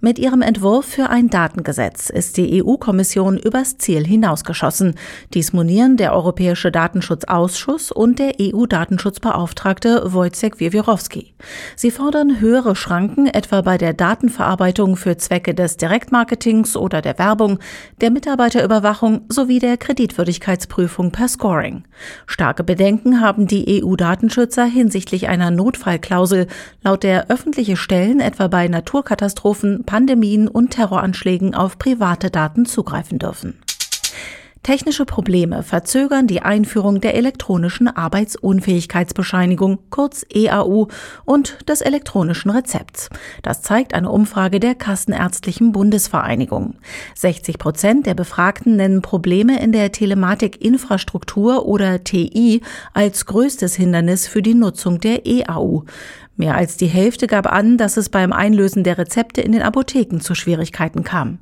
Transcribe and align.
Mit 0.00 0.18
ihrem 0.18 0.42
Entwurf 0.42 0.86
für 0.86 1.10
ein 1.10 1.28
Datengesetz 1.28 2.10
ist 2.10 2.36
die 2.36 2.62
EU-Kommission 2.62 3.36
übers 3.36 3.78
Ziel 3.78 4.06
hinausgeschossen. 4.06 4.94
Dies 5.34 5.52
monieren 5.52 5.96
der 5.96 6.12
Europäische 6.12 6.70
Datenschutzausschuss 6.70 7.92
und 7.92 8.18
der 8.18 8.34
EU-Datenschutzbeauftragte 8.40 10.12
Wojciech 10.12 10.58
Wiewiorowski. 10.58 11.34
Sie 11.76 11.90
fordern 11.90 12.40
höhere 12.40 12.74
Schranken 12.74 13.26
etwa 13.26 13.60
bei 13.62 13.78
der 13.78 13.92
Datenverarbeitung 13.92 14.96
für 14.96 15.16
Zwecke 15.16 15.54
des 15.54 15.76
Direktmarketings 15.76 16.76
oder 16.76 17.00
der 17.02 17.18
Werbung, 17.18 17.58
der 18.00 18.10
Mitarbeiterüberwachung 18.10 19.22
sowie 19.28 19.58
der 19.58 19.76
Kreditwürdigkeitsprüfung 19.76 21.12
per 21.12 21.28
Scoring. 21.28 21.84
Starke 22.26 22.64
Bedenken 22.64 23.20
haben 23.20 23.46
die 23.46 23.82
EU-Datenschützer 23.82 24.64
hinsichtlich 24.64 25.28
einer 25.28 25.50
Notfallklausel, 25.50 26.46
laut 26.82 27.02
der 27.02 27.30
öffentliche 27.30 27.76
Stellen 27.76 28.20
etwa 28.20 28.48
bei 28.48 28.68
Naturkatastrophen, 28.68 29.51
Pandemien 29.86 30.48
und 30.48 30.70
Terroranschlägen 30.70 31.54
auf 31.54 31.78
private 31.78 32.30
Daten 32.30 32.66
zugreifen 32.66 33.18
dürfen. 33.18 33.62
Technische 34.62 35.06
Probleme 35.06 35.64
verzögern 35.64 36.28
die 36.28 36.42
Einführung 36.42 37.00
der 37.00 37.16
elektronischen 37.16 37.88
Arbeitsunfähigkeitsbescheinigung, 37.88 39.80
kurz 39.90 40.24
EAU, 40.32 40.86
und 41.24 41.68
des 41.68 41.80
elektronischen 41.80 42.48
Rezepts. 42.52 43.10
Das 43.42 43.62
zeigt 43.62 43.92
eine 43.92 44.08
Umfrage 44.08 44.60
der 44.60 44.76
Kassenärztlichen 44.76 45.72
Bundesvereinigung. 45.72 46.76
60 47.16 47.58
Prozent 47.58 48.06
der 48.06 48.14
Befragten 48.14 48.76
nennen 48.76 49.02
Probleme 49.02 49.60
in 49.60 49.72
der 49.72 49.90
Telematikinfrastruktur 49.90 51.66
oder 51.66 52.04
TI 52.04 52.60
als 52.94 53.26
größtes 53.26 53.74
Hindernis 53.74 54.28
für 54.28 54.42
die 54.42 54.54
Nutzung 54.54 55.00
der 55.00 55.26
EAU. 55.26 55.86
Mehr 56.36 56.56
als 56.56 56.76
die 56.76 56.86
Hälfte 56.86 57.26
gab 57.26 57.46
an, 57.46 57.76
dass 57.76 57.96
es 57.96 58.08
beim 58.08 58.32
Einlösen 58.32 58.84
der 58.84 58.98
Rezepte 58.98 59.40
in 59.42 59.52
den 59.52 59.62
Apotheken 59.62 60.20
zu 60.20 60.34
Schwierigkeiten 60.34 61.04
kam. 61.04 61.38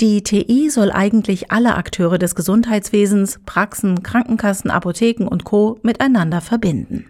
Die 0.00 0.22
TI 0.22 0.70
soll 0.70 0.90
eigentlich 0.90 1.52
alle 1.52 1.76
Akteure 1.76 2.18
des 2.18 2.34
Gesundheitswesens, 2.34 3.40
Praxen, 3.46 4.02
Krankenkassen, 4.02 4.70
Apotheken 4.70 5.28
und 5.28 5.44
Co. 5.44 5.78
miteinander 5.82 6.40
verbinden. 6.40 7.06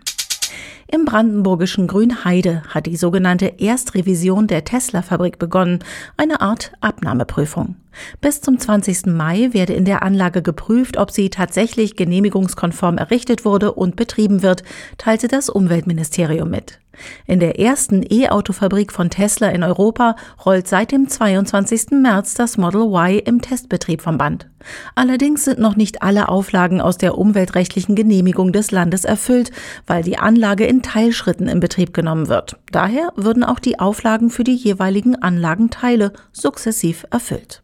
Im 0.87 1.07
brandenburgischen 1.07 1.87
Grünheide 1.87 2.63
hat 2.69 2.87
die 2.87 2.97
sogenannte 2.97 3.47
Erstrevision 3.59 4.47
der 4.47 4.65
Tesla-Fabrik 4.65 5.39
begonnen, 5.39 5.79
eine 6.17 6.41
Art 6.43 6.73
Abnahmeprüfung. 6.81 7.77
Bis 8.21 8.43
zum 8.43 8.59
20. 8.59 9.07
Mai 9.07 9.49
werde 9.53 9.73
in 9.73 9.87
der 9.87 10.03
Anlage 10.03 10.43
geprüft, 10.43 10.99
ob 10.99 11.11
sie 11.11 11.31
tatsächlich 11.31 11.97
genehmigungskonform 11.97 12.99
errichtet 12.99 13.45
wurde 13.45 13.73
und 13.73 13.97
betrieben 13.97 14.43
wird, 14.43 14.63
teilte 14.99 15.27
das 15.27 15.49
Umweltministerium 15.49 16.51
mit. 16.51 16.81
In 17.27 17.41
der 17.41 17.59
ersten 17.59 18.05
E-Auto-Fabrik 18.09 18.93
von 18.93 19.11
Tesla 19.11 19.49
in 19.49 19.63
Europa 19.63 20.17
rollt 20.45 20.69
seit 20.69 20.93
dem 20.93 21.09
22. 21.09 21.91
März 21.93 22.35
das 22.35 22.57
Model 22.57 22.83
Y 22.83 23.19
im 23.25 23.41
Testbetrieb 23.41 24.03
vom 24.03 24.19
Band. 24.19 24.49
Allerdings 24.95 25.45
sind 25.45 25.59
noch 25.59 25.77
nicht 25.77 26.03
alle 26.03 26.29
Auflagen 26.29 26.81
aus 26.81 26.99
der 26.99 27.19
umweltrechtlichen 27.19 27.95
Genehmigung 27.95 28.53
des 28.53 28.71
Landes 28.71 29.05
erfüllt, 29.05 29.51
weil 29.87 30.03
die 30.03 30.19
Anlage 30.19 30.67
in 30.67 30.83
Teilschritten 30.83 31.49
in 31.49 31.61
Betrieb 31.61 31.95
genommen 31.95 32.29
wird. 32.29 32.57
Daher 32.73 33.13
würden 33.17 33.45
auch 33.45 33.59
die 33.59 33.79
Auflagen 33.79 34.31
für 34.31 34.45
die 34.45 34.55
jeweiligen 34.55 35.17
Anlagenteile 35.17 36.13
sukzessiv 36.33 37.07
erfüllt. 37.11 37.63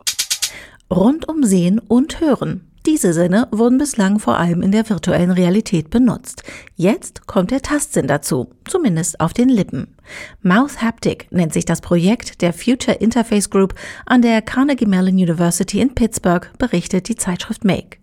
Rundum 0.91 1.45
sehen 1.45 1.79
und 1.79 2.21
hören. 2.21 2.70
Diese 2.87 3.13
Sinne 3.13 3.47
wurden 3.51 3.77
bislang 3.77 4.19
vor 4.19 4.39
allem 4.39 4.63
in 4.63 4.73
der 4.73 4.89
virtuellen 4.89 5.31
Realität 5.31 5.91
benutzt. 5.91 6.43
Jetzt 6.77 7.27
kommt 7.27 7.51
der 7.51 7.61
Tastsinn 7.61 8.07
dazu, 8.07 8.49
zumindest 8.67 9.21
auf 9.21 9.35
den 9.35 9.51
Lippen. 9.51 9.95
Mouth 10.41 10.81
Haptic 10.81 11.27
nennt 11.31 11.53
sich 11.53 11.67
das 11.67 11.83
Projekt 11.83 12.41
der 12.41 12.55
Future 12.55 12.97
Interface 12.97 13.51
Group 13.51 13.75
an 14.07 14.23
der 14.23 14.41
Carnegie 14.41 14.87
Mellon 14.87 15.15
University 15.15 15.81
in 15.81 15.95
Pittsburgh, 15.95 16.51
berichtet 16.59 17.09
die 17.09 17.17
Zeitschrift 17.17 17.65
Make. 17.65 17.99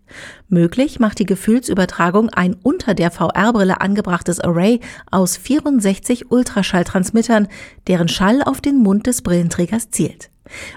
Möglich 0.48 1.00
macht 1.00 1.18
die 1.18 1.26
Gefühlsübertragung 1.26 2.30
ein 2.30 2.56
unter 2.62 2.94
der 2.94 3.10
VR-Brille 3.10 3.82
angebrachtes 3.82 4.40
Array 4.40 4.80
aus 5.10 5.38
64 5.38 6.32
Ultraschalltransmittern, 6.32 7.48
deren 7.88 8.08
Schall 8.08 8.44
auf 8.44 8.62
den 8.62 8.78
Mund 8.78 9.08
des 9.08 9.24
Brillenträgers 9.24 9.90
zielt. 9.90 10.30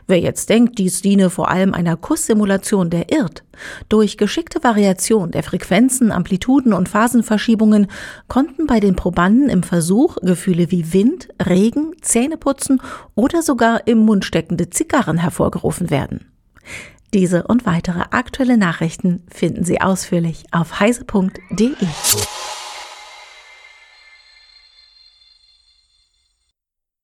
Wer 0.07 0.21
jetzt 0.21 0.49
denkt, 0.49 0.79
dies 0.79 1.03
diene 1.03 1.31
vor 1.31 1.51
allem 1.51 1.75
einer 1.75 1.97
Kusssimulation, 1.97 2.91
der 2.91 3.13
irrt. 3.13 3.45
Durch 3.89 4.17
geschickte 4.17 4.63
Variation 4.65 5.31
der 5.31 5.43
Frequenzen, 5.43 6.13
Amplituden 6.13 6.73
und 6.73 6.89
Phasenverschiebungen 6.89 7.89
konnten 8.29 8.67
bei 8.67 8.81
den 8.81 8.97
Probanden 8.97 9.49
im 9.49 9.63
Versuch 9.63 10.17
Gefühle 10.23 10.71
wie 10.71 10.93
Wind, 10.93 11.29
Regen, 11.45 11.93
Zähneputzen 12.01 12.81
oder 13.15 13.43
sogar 13.43 13.87
im 13.87 13.99
Mund 13.99 14.25
steckende 14.25 14.71
Zigarren 14.71 15.19
hervorgerufen 15.19 15.91
werden. 15.91 16.33
Diese 17.13 17.43
und 17.45 17.67
weitere 17.67 18.05
aktuelle 18.11 18.57
Nachrichten 18.57 19.25
finden 19.33 19.65
Sie 19.65 19.81
ausführlich 19.81 20.45
auf 20.53 20.79
heise.de. 20.79 21.75